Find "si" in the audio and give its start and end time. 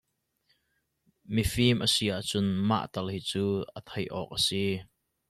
1.93-2.05, 4.47-4.63